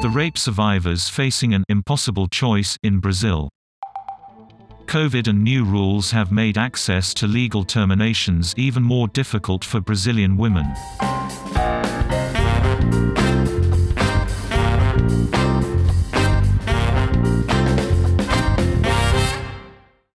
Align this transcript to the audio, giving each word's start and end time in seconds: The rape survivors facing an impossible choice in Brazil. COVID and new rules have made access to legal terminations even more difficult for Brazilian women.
The 0.00 0.08
rape 0.08 0.38
survivors 0.38 1.08
facing 1.08 1.54
an 1.54 1.64
impossible 1.68 2.28
choice 2.28 2.78
in 2.84 3.00
Brazil. 3.00 3.48
COVID 4.86 5.26
and 5.26 5.42
new 5.42 5.64
rules 5.64 6.12
have 6.12 6.30
made 6.30 6.56
access 6.56 7.12
to 7.14 7.26
legal 7.26 7.64
terminations 7.64 8.54
even 8.56 8.84
more 8.84 9.08
difficult 9.08 9.64
for 9.64 9.80
Brazilian 9.80 10.36
women. 10.36 10.72